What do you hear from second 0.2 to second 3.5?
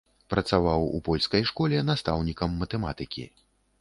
Працаваў у польскай школе настаўнікам матэматыкі.